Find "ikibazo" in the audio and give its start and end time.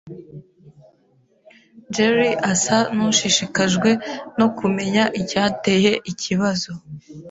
6.11-6.71